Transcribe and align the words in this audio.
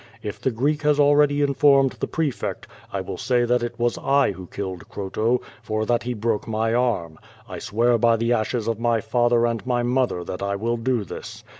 If 0.23 0.41
the 0.41 0.49
Greek 0.49 0.81
has 0.81 0.99
already 0.99 1.41
infonned 1.43 1.99
the 1.99 2.07
pre 2.07 2.31
fect, 2.31 2.65
I 2.91 3.01
will 3.01 3.19
say 3.19 3.45
that 3.45 3.61
it 3.61 3.77
was 3.77 3.99
I 3.99 4.31
who 4.31 4.47
killed 4.47 4.89
Croto; 4.89 5.43
for 5.61 5.85
that 5.85 6.01
he 6.01 6.15
broke 6.15 6.47
my 6.47 6.73
arm. 6.73 7.19
I 7.47 7.59
swear 7.59 7.99
by 7.99 8.15
the 8.17 8.33
ashes 8.33 8.67
of 8.67 8.79
my 8.79 8.99
father 8.99 9.45
and 9.45 9.63
my 9.63 9.83
mother 9.83 10.23
that 10.23 10.41
I 10.41 10.55
will 10.55 10.77
do 10.77 11.03
this. 11.03 11.43